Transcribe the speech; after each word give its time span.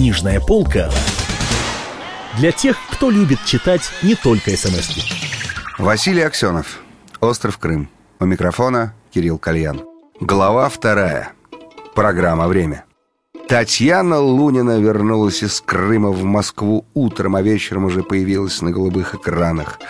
Книжная 0.00 0.40
полка 0.40 0.90
для 2.38 2.52
тех, 2.52 2.78
кто 2.90 3.10
любит 3.10 3.38
читать 3.44 3.82
не 4.02 4.14
только 4.14 4.56
смс 4.56 4.88
-ки. 4.88 5.02
Василий 5.76 6.22
Аксенов. 6.22 6.80
Остров 7.20 7.58
Крым. 7.58 7.90
У 8.18 8.24
микрофона 8.24 8.94
Кирилл 9.12 9.36
Кальян. 9.36 9.82
Глава 10.18 10.70
вторая. 10.70 11.32
Программа 11.94 12.48
«Время». 12.48 12.86
Татьяна 13.46 14.18
Лунина 14.20 14.80
вернулась 14.80 15.42
из 15.42 15.60
Крыма 15.60 16.08
в 16.08 16.24
Москву 16.24 16.86
утром, 16.94 17.36
а 17.36 17.42
вечером 17.42 17.84
уже 17.84 18.02
появилась 18.02 18.62
на 18.62 18.70
голубых 18.70 19.14
экранах. 19.14 19.80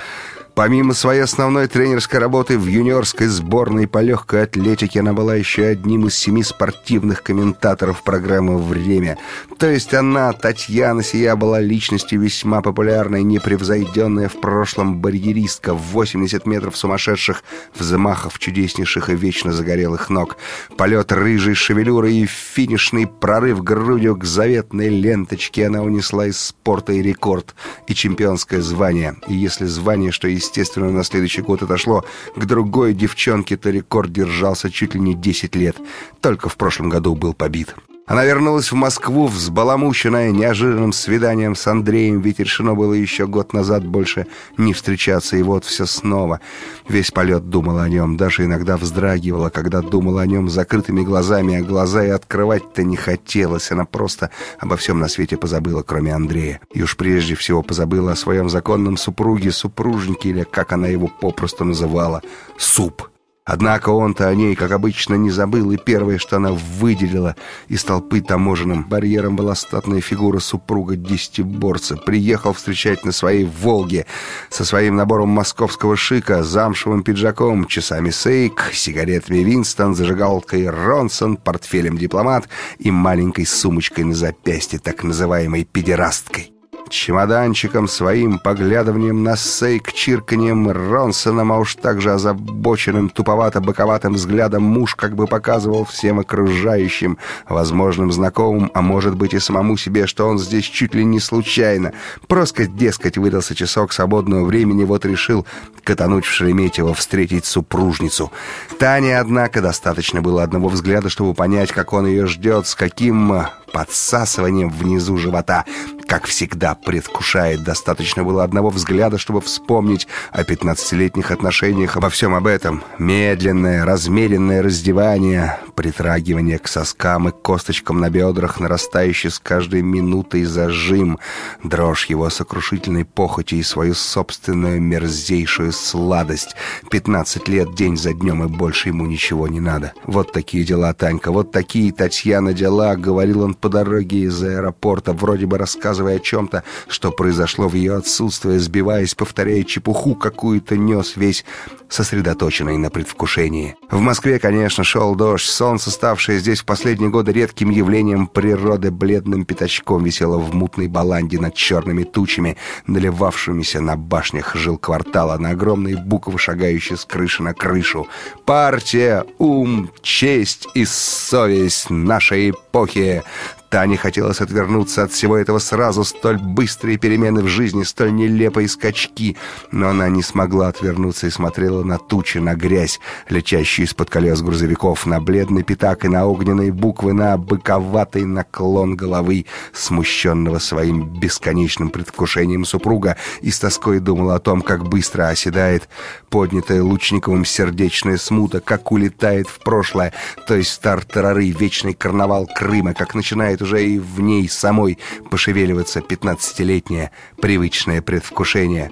Помимо 0.61 0.93
своей 0.93 1.23
основной 1.23 1.69
тренерской 1.69 2.19
работы 2.19 2.59
в 2.59 2.67
юниорской 2.67 3.29
сборной 3.29 3.89
по 3.89 4.03
легкой 4.03 4.43
атлетике, 4.43 5.01
она 5.01 5.15
была 5.15 5.35
еще 5.35 5.65
одним 5.65 6.07
из 6.07 6.15
семи 6.15 6.43
спортивных 6.43 7.23
комментаторов 7.23 8.03
программы 8.03 8.63
«Время». 8.63 9.17
То 9.59 9.71
есть 9.71 9.95
она, 9.95 10.31
Татьяна 10.35 11.03
сия, 11.03 11.35
была 11.35 11.61
личностью 11.61 12.21
весьма 12.21 12.61
популярной, 12.61 13.23
непревзойденная 13.23 14.29
в 14.29 14.39
прошлом 14.39 15.01
барьеристка 15.01 15.73
в 15.73 15.81
80 15.93 16.45
метров 16.45 16.77
сумасшедших 16.77 17.43
взмахов 17.75 18.39
чудеснейших 18.39 19.09
и 19.09 19.17
вечно 19.17 19.53
загорелых 19.53 20.11
ног. 20.11 20.37
Полет 20.77 21.11
рыжей 21.11 21.55
шевелюры 21.55 22.13
и 22.13 22.27
финишный 22.27 23.07
прорыв 23.07 23.63
грудью 23.63 24.15
к 24.15 24.25
заветной 24.25 24.91
ленточке 24.91 25.69
она 25.69 25.81
унесла 25.81 26.27
из 26.27 26.39
спорта 26.39 26.93
и 26.93 27.01
рекорд, 27.01 27.55
и 27.87 27.95
чемпионское 27.95 28.61
звание. 28.61 29.17
И 29.27 29.35
если 29.35 29.65
звание, 29.65 30.13
что 30.13 30.29
есть 30.29 30.50
естественно, 30.51 30.91
на 30.91 31.05
следующий 31.05 31.43
год 31.43 31.63
отошло 31.63 32.05
к 32.35 32.45
другой 32.45 32.93
девчонке, 32.93 33.57
то 33.57 33.71
рекорд 33.71 34.13
держался 34.13 34.71
чуть 34.71 34.95
ли 34.95 35.01
не 35.01 35.15
10 35.15 35.55
лет. 35.55 35.77
Только 36.21 36.49
в 36.49 36.57
прошлом 36.57 36.89
году 36.89 37.15
был 37.15 37.35
побит. 37.35 37.75
Она 38.11 38.25
вернулась 38.25 38.73
в 38.73 38.75
Москву, 38.75 39.29
взбаламученная 39.29 40.33
неожиданным 40.33 40.93
свиданием 40.93 41.55
с 41.55 41.65
Андреем, 41.69 42.21
ведь 42.21 42.41
решено 42.41 42.75
было 42.75 42.93
еще 42.93 43.29
год 43.29 43.53
назад 43.53 43.87
больше 43.87 44.27
не 44.57 44.73
встречаться, 44.73 45.37
и 45.37 45.43
вот 45.45 45.65
все 45.65 45.87
снова. 45.87 46.41
Весь 46.89 47.13
полет 47.13 47.51
думал 47.51 47.79
о 47.79 47.89
нем, 47.89 48.17
даже 48.17 48.47
иногда 48.47 48.77
вздрагивала, 48.77 49.49
когда 49.49 49.81
думала 49.81 50.23
о 50.23 50.27
нем 50.27 50.51
закрытыми 50.51 51.03
глазами, 51.03 51.61
а 51.61 51.63
глаза 51.63 52.05
и 52.05 52.09
открывать-то 52.09 52.83
не 52.83 52.97
хотелось. 52.97 53.71
Она 53.71 53.85
просто 53.85 54.31
обо 54.59 54.77
всем 54.77 54.99
на 54.99 55.07
свете 55.07 55.37
позабыла, 55.37 55.83
кроме 55.83 56.13
Андрея. 56.13 56.61
И 56.75 56.83
уж 56.83 56.97
прежде 56.97 57.37
всего 57.37 57.63
позабыла 57.63 58.11
о 58.11 58.17
своем 58.17 58.51
законном 58.51 58.97
супруге, 58.97 59.53
супружнике, 59.53 60.31
или 60.31 60.43
как 60.43 60.73
она 60.73 60.89
его 60.89 61.07
попросту 61.07 61.65
называла, 61.65 62.23
«суп». 62.59 63.09
Однако 63.45 63.89
он-то 63.89 64.29
о 64.29 64.35
ней, 64.35 64.55
как 64.55 64.71
обычно, 64.71 65.15
не 65.15 65.31
забыл, 65.31 65.71
и 65.73 65.79
первое, 65.79 66.19
что 66.19 66.37
она 66.37 66.53
выделила 66.53 67.37
из 67.69 67.83
толпы 67.83 68.21
таможенным 68.21 68.85
барьером 68.85 69.35
была 69.35 69.55
статная 69.55 70.01
фигура 70.01 70.39
супруга 70.41 70.95
десятиборца. 70.95 71.97
Приехал 71.97 72.53
встречать 72.53 73.05
на 73.05 73.13
своей 73.13 73.47
«Волге» 73.47 74.07
со 74.51 74.65
своим 74.65 74.97
набором 74.97 75.31
московского 75.31 75.97
шика, 75.97 76.45
замшевым 76.45 77.03
пиджаком, 77.03 77.67
часами 77.67 78.11
«Сейк», 78.11 78.71
сигаретами 78.73 79.39
«Винстон», 79.39 79.95
зажигалкой 79.95 80.69
«Ронсон», 80.69 81.37
портфелем 81.37 81.97
«Дипломат» 81.97 82.49
и 82.79 82.91
маленькой 82.91 83.47
сумочкой 83.47 84.05
на 84.05 84.15
запястье, 84.15 84.79
так 84.79 85.03
называемой 85.03 85.65
«педерасткой» 85.65 86.53
чемоданчиком 86.91 87.89
своим, 87.89 88.39
поглядыванием 88.39 89.23
на 89.23 89.37
сейк, 89.37 89.93
чирканием 89.93 90.71
Ронсоном, 90.71 91.53
а 91.53 91.59
уж 91.59 91.77
также 91.77 92.13
озабоченным, 92.13 93.09
туповато-боковатым 93.09 94.15
взглядом 94.15 94.65
муж 94.65 94.95
как 94.95 95.15
бы 95.15 95.27
показывал 95.27 95.85
всем 95.85 96.19
окружающим, 96.21 97.17
возможным 97.49 98.13
знакомым, 98.13 98.71
а 98.75 98.83
может 98.83 99.15
быть 99.15 99.33
и 99.33 99.39
самому 99.39 99.77
себе, 99.77 100.07
что 100.07 100.29
он 100.29 100.39
здесь 100.39 100.65
чуть 100.65 100.95
ли 100.95 101.05
не 101.05 101.21
случайно. 101.21 101.93
Просто, 102.27 102.67
дескать, 102.67 103.17
выдался 103.17 103.55
часок 103.55 103.93
свободного 103.93 104.45
времени, 104.45 104.85
вот 104.85 105.07
решил 105.07 105.47
катануть 105.85 106.25
в 106.25 106.31
Шереметьево, 106.31 106.93
встретить 106.95 107.47
супружницу. 107.47 108.31
Тане, 108.79 109.19
однако, 109.19 109.63
достаточно 109.63 110.21
было 110.21 110.43
одного 110.43 110.69
взгляда, 110.69 111.09
чтобы 111.09 111.35
понять, 111.35 111.73
как 111.73 111.93
он 111.93 112.07
ее 112.07 112.27
ждет, 112.27 112.67
с 112.67 112.75
каким 112.75 113.47
подсасыванием 113.73 114.69
внизу 114.69 115.17
живота. 115.17 115.65
Как 116.11 116.27
всегда, 116.27 116.75
предвкушает. 116.75 117.63
Достаточно 117.63 118.25
было 118.25 118.43
одного 118.43 118.71
взгляда, 118.71 119.17
чтобы 119.17 119.41
вспомнить 119.41 120.09
о 120.33 120.43
пятнадцатилетних 120.43 121.31
отношениях, 121.31 121.97
обо 121.97 122.11
всем 122.11 122.35
об 122.35 122.49
этом. 122.49 122.83
Медленное, 122.99 123.85
размеренное 123.85 124.61
раздевание, 124.61 125.61
притрагивание 125.81 126.59
к 126.59 126.69
соскам 126.69 127.31
и 127.31 127.33
косточкам 127.33 128.01
на 128.01 128.11
бедрах, 128.11 128.61
нарастающий 128.61 129.31
с 129.31 129.39
каждой 129.39 129.81
минутой 129.81 130.45
зажим, 130.45 131.19
дрожь 131.65 132.05
его 132.05 132.29
сокрушительной 132.29 133.07
похоти 133.07 133.55
и 133.55 133.63
свою 133.63 133.95
собственную 133.95 134.79
мерзейшую 134.83 135.73
сладость. 135.73 136.55
Пятнадцать 136.91 137.49
лет 137.49 137.75
день 137.75 137.97
за 137.97 138.13
днем, 138.13 138.45
и 138.45 138.47
больше 138.47 138.91
ему 138.91 139.07
ничего 139.07 139.49
не 139.49 139.59
надо. 139.59 139.95
Вот 140.05 140.33
такие 140.33 140.65
дела, 140.65 140.93
Танька, 140.93 141.33
вот 141.33 141.51
такие, 141.51 141.93
Татьяна, 141.93 142.53
дела, 142.53 142.95
говорил 142.97 143.41
он 143.41 143.55
по 143.55 143.71
дороге 143.71 144.25
из 144.25 144.43
аэропорта, 144.43 145.15
вроде 145.15 145.47
бы 145.47 145.57
рассказывая 145.57 146.17
о 146.17 146.21
чем-то, 146.21 146.63
что 146.89 147.11
произошло 147.11 147.69
в 147.69 147.75
ее 147.75 147.97
отсутствие, 147.97 148.59
сбиваясь, 148.59 149.15
повторяя 149.15 149.63
чепуху 149.63 150.15
какую-то 150.15 150.77
нес 150.77 151.17
весь 151.17 151.47
сосредоточенный 151.89 152.77
на 152.77 152.91
предвкушении. 152.91 153.77
В 153.91 154.01
Москве, 154.01 154.39
конечно, 154.39 154.85
шел 154.85 155.15
дождь, 155.15 155.47
солнце, 155.47 155.70
ставшее 155.79 156.39
здесь 156.39 156.61
в 156.61 156.65
последние 156.65 157.11
годы 157.11 157.33
редким 157.33 157.71
явлением 157.71 158.27
природы, 158.27 158.91
бледным 158.91 159.45
пятачком 159.45 160.05
висело 160.05 160.39
в 160.39 160.55
мутной 160.55 160.89
баланде 160.89 161.39
над 161.39 161.55
черными 161.55 162.05
тучами, 162.05 162.57
наливавшимися 162.87 163.81
на 163.81 163.97
башнях 163.97 164.57
жилквартала, 164.57 165.39
на 165.39 165.51
огромные 165.51 165.97
буквы, 165.97 166.39
шагающие 166.39 166.97
с 166.97 167.05
крыши 167.05 167.43
на 167.43 167.55
крышу. 167.55 168.09
«Партия, 168.45 169.25
ум, 169.39 169.91
честь 170.03 170.67
и 170.75 170.85
совесть 170.85 171.91
нашей 171.91 172.51
эпохи!» 172.51 173.23
Тане 173.71 173.97
хотелось 173.97 174.41
отвернуться 174.41 175.05
от 175.05 175.13
всего 175.13 175.37
этого 175.37 175.61
сразу, 175.61 176.03
столь 176.03 176.39
быстрые 176.39 176.99
перемены 176.99 177.41
в 177.43 177.47
жизни, 177.47 177.85
столь 177.85 178.13
нелепые 178.13 178.67
скачки. 178.67 179.37
Но 179.71 179.91
она 179.91 180.09
не 180.09 180.25
смогла 180.25 180.69
отвернуться 180.69 181.29
и 181.29 181.31
смотрела 181.31 181.85
на 181.85 181.99
тучи, 181.99 182.39
на 182.39 182.55
грязь, 182.55 182.99
летящую 183.29 183.87
из-под 183.87 184.11
колес 184.11 184.43
грузовиков, 184.43 185.07
на 185.07 185.21
бледный 185.21 185.63
пятак 185.63 186.05
и 186.05 186.09
на 186.09 186.27
огненные 186.27 186.73
буквы, 186.73 187.13
на 187.13 187.39
быковатый 187.39 188.25
наклон 188.25 188.97
головы, 188.97 189.47
смущенного 189.73 190.59
своим 190.59 191.05
бесконечным 191.21 191.91
предвкушением 191.91 192.65
супруга, 192.65 193.17
и 193.41 193.53
с 193.53 193.61
тоской 193.61 194.01
думала 194.01 194.35
о 194.35 194.41
том, 194.41 194.63
как 194.63 194.89
быстро 194.89 195.29
оседает 195.29 195.89
поднятая 196.29 196.83
Лучниковым 196.83 197.45
сердечная 197.45 198.17
смута, 198.17 198.61
как 198.61 198.91
улетает 198.91 199.49
в 199.49 199.61
прошлое, 199.61 200.13
то 200.49 200.57
есть 200.57 200.73
в 200.73 200.79
тартарары, 200.81 201.51
вечный 201.51 201.95
карнавал 201.95 202.49
Крыма, 202.53 202.95
как 202.95 203.15
начинает 203.15 203.60
начинает 203.61 203.63
уже 203.63 203.87
и 203.87 203.99
в 203.99 204.21
ней 204.21 204.49
самой 204.49 204.99
пошевеливаться 205.31 206.01
пятнадцатилетнее 206.01 207.11
привычное 207.41 208.03
предвкушение. 208.03 208.91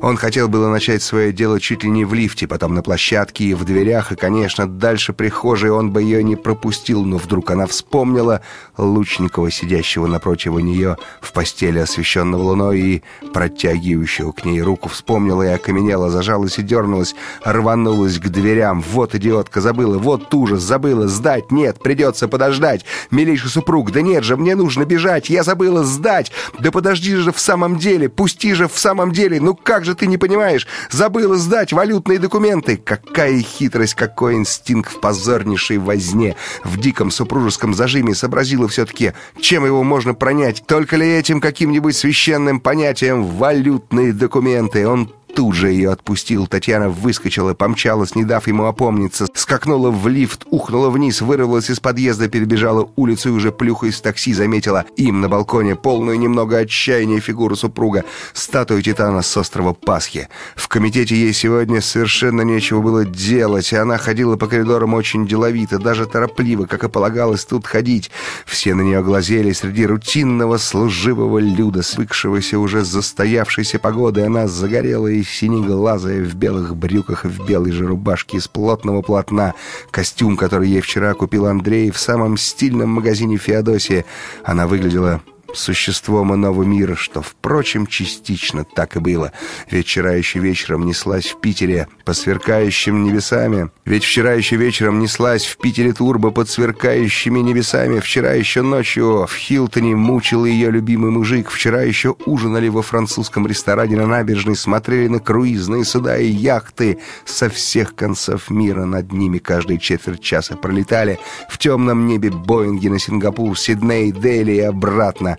Он 0.00 0.16
хотел 0.16 0.48
было 0.48 0.68
начать 0.68 1.02
свое 1.02 1.32
дело 1.32 1.58
чуть 1.58 1.82
ли 1.82 1.90
не 1.90 2.04
в 2.04 2.14
лифте, 2.14 2.46
потом 2.46 2.74
на 2.74 2.82
площадке 2.82 3.44
и 3.44 3.54
в 3.54 3.64
дверях, 3.64 4.12
и, 4.12 4.16
конечно, 4.16 4.68
дальше 4.68 5.12
прихожей 5.12 5.70
он 5.70 5.90
бы 5.90 6.02
ее 6.02 6.22
не 6.22 6.36
пропустил, 6.36 7.04
но 7.04 7.16
вдруг 7.16 7.50
она 7.50 7.66
вспомнила 7.66 8.42
Лучникова, 8.76 9.50
сидящего 9.50 10.06
напротив 10.06 10.52
нее 10.58 10.96
в 11.20 11.32
постели, 11.32 11.78
освещенного 11.78 12.42
луной, 12.42 12.80
и 12.80 13.02
протягивающего 13.32 14.32
к 14.32 14.44
ней 14.44 14.62
руку, 14.62 14.88
вспомнила 14.88 15.42
и 15.42 15.48
окаменела, 15.48 16.10
зажалась 16.10 16.58
и 16.58 16.62
дернулась, 16.62 17.14
рванулась 17.42 18.18
к 18.18 18.28
дверям. 18.28 18.80
Вот 18.80 19.14
идиотка, 19.14 19.60
забыла, 19.60 19.98
вот 19.98 20.32
ужас, 20.34 20.62
забыла, 20.62 21.08
сдать, 21.08 21.50
нет, 21.50 21.80
придется 21.82 22.28
подождать. 22.28 22.84
Милейший 23.10 23.50
супруг, 23.50 23.90
да 23.90 24.00
нет 24.00 24.24
же, 24.24 24.36
мне 24.36 24.54
нужно 24.54 24.84
бежать, 24.84 25.30
я 25.30 25.42
забыла 25.42 25.84
сдать. 25.84 26.32
Да 26.58 26.70
подожди 26.70 27.14
же 27.16 27.32
в 27.32 27.40
самом 27.40 27.78
деле, 27.78 28.08
пусти 28.08 28.54
же 28.54 28.68
в 28.68 28.78
самом 28.78 29.12
деле, 29.12 29.40
ну 29.40 29.54
как 29.54 29.84
же 29.84 29.87
ты 29.94 30.06
не 30.06 30.18
понимаешь? 30.18 30.66
Забыла 30.90 31.36
сдать 31.36 31.72
валютные 31.72 32.18
документы. 32.18 32.76
Какая 32.76 33.40
хитрость, 33.40 33.94
какой 33.94 34.34
инстинкт 34.34 34.92
в 34.92 35.00
позорнейшей 35.00 35.78
возне. 35.78 36.36
В 36.64 36.78
диком 36.78 37.10
супружеском 37.10 37.74
зажиме 37.74 38.14
сообразила 38.14 38.68
все-таки, 38.68 39.12
чем 39.40 39.64
его 39.64 39.82
можно 39.82 40.14
пронять. 40.14 40.64
Только 40.66 40.96
ли 40.96 41.06
этим 41.06 41.40
каким-нибудь 41.40 41.96
священным 41.96 42.60
понятием 42.60 43.24
валютные 43.24 44.12
документы? 44.12 44.86
Он 44.88 45.12
тут 45.38 45.54
же 45.54 45.70
ее 45.70 45.92
отпустил. 45.92 46.48
Татьяна 46.48 46.88
выскочила, 46.88 47.54
помчалась, 47.54 48.16
не 48.16 48.24
дав 48.24 48.44
ему 48.48 48.64
опомниться, 48.64 49.28
скакнула 49.34 49.88
в 49.92 50.08
лифт, 50.08 50.44
ухнула 50.50 50.90
вниз, 50.90 51.20
вырвалась 51.20 51.70
из 51.70 51.78
подъезда, 51.78 52.26
перебежала 52.26 52.90
улицу 52.96 53.28
и 53.28 53.32
уже 53.32 53.52
плюхаясь 53.52 53.94
в 53.94 54.00
такси 54.00 54.32
заметила 54.32 54.84
им 54.96 55.20
на 55.20 55.28
балконе 55.28 55.76
полную 55.76 56.18
немного 56.18 56.58
отчаяния 56.58 57.20
фигуру 57.20 57.54
супруга, 57.54 58.04
статую 58.32 58.82
Титана 58.82 59.22
с 59.22 59.36
острова 59.36 59.74
Пасхи. 59.74 60.28
В 60.56 60.66
комитете 60.66 61.14
ей 61.14 61.32
сегодня 61.32 61.80
совершенно 61.82 62.42
нечего 62.42 62.80
было 62.80 63.04
делать, 63.04 63.72
и 63.72 63.76
она 63.76 63.96
ходила 63.96 64.34
по 64.34 64.48
коридорам 64.48 64.94
очень 64.94 65.24
деловито, 65.24 65.78
даже 65.78 66.06
торопливо, 66.06 66.66
как 66.66 66.82
и 66.82 66.88
полагалось 66.88 67.44
тут 67.44 67.64
ходить. 67.64 68.10
Все 68.44 68.74
на 68.74 68.80
нее 68.80 69.04
глазели 69.04 69.52
среди 69.52 69.86
рутинного 69.86 70.56
служивого 70.56 71.38
люда, 71.38 71.82
свыкшегося 71.82 72.58
уже 72.58 72.84
с 72.84 72.88
застоявшейся 72.88 73.78
погодой. 73.78 74.26
Она 74.26 74.48
загорелая 74.48 75.12
и 75.12 75.27
синеглазая 75.28 76.24
в 76.24 76.34
белых 76.34 76.76
брюках 76.76 77.24
и 77.24 77.28
в 77.28 77.46
белой 77.46 77.72
же 77.72 77.86
рубашке 77.86 78.38
из 78.38 78.48
плотного 78.48 79.02
полотна. 79.02 79.54
Костюм, 79.90 80.36
который 80.36 80.68
ей 80.68 80.80
вчера 80.80 81.14
купил 81.14 81.46
Андрей 81.46 81.90
в 81.90 81.98
самом 81.98 82.36
стильном 82.36 82.90
магазине 82.90 83.36
Феодосии. 83.36 84.04
Она 84.44 84.66
выглядела 84.66 85.22
существом 85.54 86.34
иного 86.34 86.62
мира, 86.62 86.94
что, 86.94 87.22
впрочем, 87.22 87.86
частично 87.86 88.64
так 88.64 88.96
и 88.96 89.00
было. 89.00 89.32
Ведь 89.70 89.86
вчера 89.86 90.12
еще 90.12 90.38
вечером 90.38 90.86
неслась 90.86 91.26
в 91.26 91.40
Питере 91.40 91.88
по 92.04 92.12
сверкающим 92.12 93.04
небесами. 93.04 93.70
Ведь 93.84 94.04
вчера 94.04 94.32
еще 94.32 94.56
вечером 94.56 94.98
неслась 94.98 95.46
в 95.46 95.56
Питере 95.58 95.92
турбо 95.92 96.30
под 96.30 96.48
сверкающими 96.48 97.40
небесами. 97.40 98.00
Вчера 98.00 98.32
еще 98.32 98.62
ночью 98.62 99.26
в 99.26 99.34
Хилтоне 99.34 99.96
мучил 99.96 100.44
ее 100.44 100.70
любимый 100.70 101.10
мужик. 101.10 101.50
Вчера 101.50 101.82
еще 101.82 102.14
ужинали 102.26 102.68
во 102.68 102.82
французском 102.82 103.46
ресторане 103.46 103.96
на 103.96 104.06
набережной, 104.06 104.56
смотрели 104.56 105.08
на 105.08 105.20
круизные 105.20 105.84
суда 105.84 106.18
и 106.18 106.26
яхты 106.26 106.98
со 107.24 107.48
всех 107.48 107.94
концов 107.94 108.50
мира. 108.50 108.84
Над 108.84 109.12
ними 109.12 109.38
каждые 109.38 109.78
четверть 109.78 110.20
часа 110.20 110.56
пролетали 110.56 111.18
в 111.48 111.58
темном 111.58 112.06
небе 112.06 112.30
Боинги 112.30 112.88
на 112.88 112.98
Сингапур, 112.98 113.58
Сидней, 113.58 114.12
Дели 114.12 114.52
и 114.52 114.60
обратно. 114.60 115.37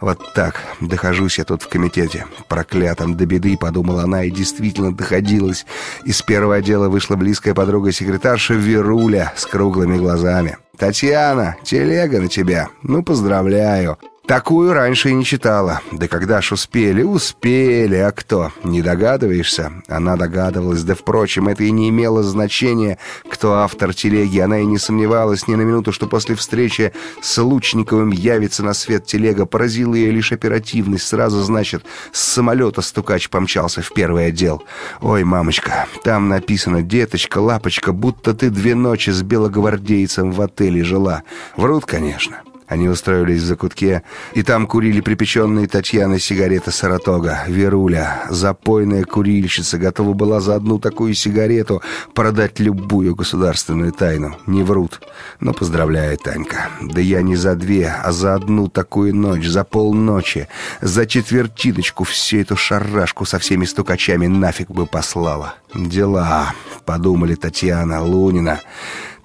Вот 0.00 0.32
так, 0.34 0.62
дохожусь 0.80 1.38
я 1.38 1.44
тут 1.44 1.62
в 1.62 1.68
комитете. 1.68 2.26
Проклятом 2.48 3.16
до 3.16 3.26
беды, 3.26 3.56
подумала 3.58 4.04
она, 4.04 4.24
и 4.24 4.30
действительно 4.30 4.94
доходилась. 4.94 5.66
Из 6.04 6.22
первого 6.22 6.56
отдела 6.56 6.88
вышла 6.88 7.16
близкая 7.16 7.52
подруга-секретарша 7.52 8.54
Веруля 8.54 9.32
с 9.36 9.44
круглыми 9.44 9.98
глазами. 9.98 10.56
«Татьяна, 10.78 11.56
телега 11.62 12.20
на 12.20 12.28
тебя. 12.28 12.68
Ну, 12.82 13.02
поздравляю. 13.02 13.98
Такую 14.30 14.74
раньше 14.74 15.10
и 15.10 15.12
не 15.12 15.24
читала. 15.24 15.80
Да 15.90 16.06
когда 16.06 16.40
ж 16.40 16.52
успели? 16.52 17.02
Успели. 17.02 17.96
А 17.96 18.12
кто? 18.12 18.52
Не 18.62 18.80
догадываешься? 18.80 19.72
Она 19.88 20.14
догадывалась. 20.14 20.84
Да, 20.84 20.94
впрочем, 20.94 21.48
это 21.48 21.64
и 21.64 21.72
не 21.72 21.88
имело 21.88 22.22
значения, 22.22 22.98
кто 23.28 23.54
автор 23.54 23.92
телеги. 23.92 24.38
Она 24.38 24.60
и 24.60 24.66
не 24.66 24.78
сомневалась 24.78 25.48
ни 25.48 25.56
на 25.56 25.62
минуту, 25.62 25.90
что 25.90 26.06
после 26.06 26.36
встречи 26.36 26.92
с 27.20 27.42
Лучниковым 27.42 28.10
явится 28.10 28.62
на 28.62 28.72
свет 28.72 29.04
телега. 29.04 29.46
Поразила 29.46 29.96
ее 29.96 30.12
лишь 30.12 30.30
оперативность. 30.30 31.08
Сразу, 31.08 31.40
значит, 31.42 31.84
с 32.12 32.22
самолета 32.22 32.82
стукач 32.82 33.30
помчался 33.30 33.82
в 33.82 33.92
первый 33.92 34.26
отдел. 34.26 34.62
Ой, 35.00 35.24
мамочка, 35.24 35.86
там 36.04 36.28
написано 36.28 36.82
«Деточка, 36.82 37.38
лапочка, 37.38 37.92
будто 37.92 38.32
ты 38.32 38.50
две 38.50 38.76
ночи 38.76 39.10
с 39.10 39.22
белогвардейцем 39.22 40.30
в 40.30 40.40
отеле 40.40 40.84
жила». 40.84 41.24
Врут, 41.56 41.84
конечно. 41.84 42.42
Они 42.70 42.88
устроились 42.88 43.42
в 43.42 43.46
закутке, 43.46 44.04
и 44.32 44.44
там 44.44 44.68
курили 44.68 45.00
припеченные 45.00 45.66
Татьяны 45.66 46.20
сигареты 46.20 46.70
Саратога. 46.70 47.40
Веруля, 47.48 48.22
запойная 48.30 49.02
курильщица, 49.02 49.76
готова 49.76 50.12
была 50.12 50.40
за 50.40 50.54
одну 50.54 50.78
такую 50.78 51.14
сигарету 51.14 51.82
продать 52.14 52.60
любую 52.60 53.16
государственную 53.16 53.90
тайну. 53.90 54.36
Не 54.46 54.62
врут. 54.62 55.00
Но 55.40 55.52
поздравляю, 55.52 56.16
Танька. 56.16 56.68
Да 56.80 57.00
я 57.00 57.22
не 57.22 57.34
за 57.34 57.56
две, 57.56 57.88
а 57.88 58.12
за 58.12 58.34
одну 58.36 58.68
такую 58.68 59.16
ночь, 59.16 59.48
за 59.48 59.64
полночи, 59.64 60.46
за 60.80 61.06
четвертиночку 61.06 62.04
всю 62.04 62.38
эту 62.38 62.56
шарашку 62.56 63.24
со 63.24 63.40
всеми 63.40 63.64
стукачами 63.64 64.28
нафиг 64.28 64.70
бы 64.70 64.86
послала. 64.86 65.54
Дела, 65.74 66.52
подумали 66.84 67.34
Татьяна 67.34 68.00
Лунина. 68.00 68.60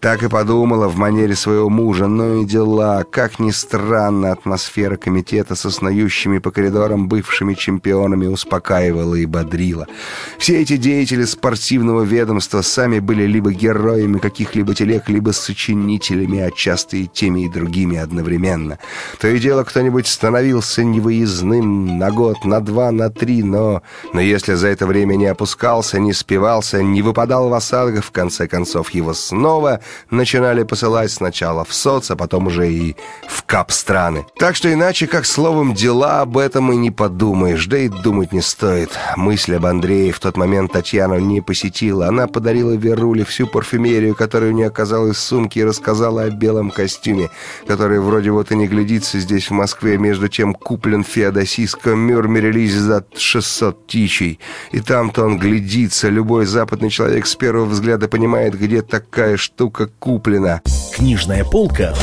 Так 0.06 0.22
и 0.22 0.30
подумала 0.30 0.88
в 0.88 0.98
манере 0.98 1.34
своего 1.34 1.68
мужа. 1.68 2.06
Ну 2.06 2.44
и 2.44 2.46
дела. 2.46 3.04
Как 3.10 3.40
ни 3.40 3.50
странно, 3.50 4.34
атмосфера 4.34 4.98
комитета 4.98 5.56
со 5.56 5.72
снующими 5.72 6.38
по 6.38 6.52
коридорам 6.52 7.08
бывшими 7.08 7.56
чемпионами 7.56 8.28
успокаивала 8.28 9.16
и 9.16 9.26
бодрила. 9.26 9.88
Все 10.38 10.62
эти 10.62 10.78
деятели 10.78 11.26
спортивного 11.26 12.04
ведомства 12.04 12.62
сами 12.62 13.00
были 13.00 13.24
либо 13.24 13.52
героями 13.52 14.20
каких-либо 14.20 14.76
телег, 14.76 15.10
либо 15.10 15.32
сочинителями, 15.32 16.40
а 16.40 16.52
часто 16.52 16.98
и 16.98 17.08
теми 17.08 17.46
и 17.46 17.50
другими 17.50 17.98
одновременно. 17.98 18.78
То 19.20 19.28
и 19.28 19.40
дело 19.40 19.64
кто-нибудь 19.64 20.06
становился 20.06 20.84
невыездным 20.84 21.98
на 21.98 22.12
год, 22.12 22.46
на 22.46 22.60
два, 22.60 22.92
на 22.92 23.10
три, 23.10 23.42
но... 23.42 23.82
Но 24.14 24.22
если 24.22 24.54
за 24.54 24.68
это 24.68 24.86
время 24.86 25.16
не 25.16 25.26
опускался, 25.26 26.00
не 26.00 26.14
спивался, 26.14 26.84
не 26.84 27.02
выпадал 27.02 27.50
в 27.50 27.54
осадок, 27.56 28.06
в 28.06 28.12
конце 28.12 28.48
концов 28.48 28.92
его 28.92 29.16
снова 29.16 29.82
начинали 30.10 30.64
посылать 30.64 31.12
сначала 31.12 31.64
в 31.64 31.74
соц, 31.74 32.12
а 32.12 32.16
потом 32.16 32.48
уже 32.48 32.72
и 32.72 32.96
в 33.28 33.44
кап-страны. 33.56 34.26
Так 34.38 34.58
что 34.58 34.74
иначе, 34.74 35.08
как 35.08 35.26
словом 35.26 35.74
«дела», 35.74 36.20
об 36.20 36.38
этом 36.38 36.74
и 36.74 36.76
не 36.76 36.92
подумаешь, 36.92 37.68
да 37.68 37.78
и 37.78 37.88
думать 37.88 38.34
не 38.34 38.42
стоит. 38.42 38.90
Мысль 39.16 39.56
об 39.56 39.66
Андрее 39.66 40.12
в 40.12 40.20
тот 40.20 40.36
момент 40.36 40.74
Татьяну 40.74 41.20
не 41.20 41.40
посетила. 41.40 42.08
Она 42.08 42.28
подарила 42.28 42.74
Веруле 42.74 43.24
всю 43.24 43.48
парфюмерию, 43.48 44.14
которая 44.14 44.52
у 44.52 44.54
нее 44.54 44.68
оказалась 44.68 45.16
в 45.16 45.22
сумке, 45.22 45.62
и 45.62 45.64
рассказала 45.64 46.24
о 46.24 46.32
белом 46.32 46.70
костюме, 46.70 47.30
который 47.66 48.02
вроде 48.02 48.30
вот 48.30 48.52
и 48.52 48.58
не 48.58 48.68
глядится 48.68 49.20
здесь, 49.20 49.50
в 49.50 49.54
Москве, 49.54 49.98
между 49.98 50.28
тем 50.28 50.54
куплен 50.54 51.06
в 51.06 51.08
феодосийском 51.08 51.98
мюрмере 51.98 52.68
за 52.68 53.06
600 53.16 53.88
тичей. 53.88 54.42
И 54.74 54.82
там-то 54.82 55.24
он 55.24 55.38
глядится. 55.40 56.10
Любой 56.10 56.46
западный 56.46 56.90
человек 56.90 57.26
с 57.26 57.36
первого 57.38 57.68
взгляда 57.68 58.10
понимает, 58.10 58.60
где 58.60 58.82
такая 58.82 59.38
штука 59.38 59.88
куплена. 59.98 60.62
Книжная 60.94 61.46
полка 61.46 61.96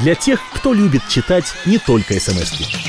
для 0.00 0.14
тех, 0.14 0.40
кто 0.52 0.72
любит 0.72 1.06
читать 1.08 1.46
не 1.66 1.78
только 1.78 2.18
смс 2.20 2.52
-ки. 2.52 2.83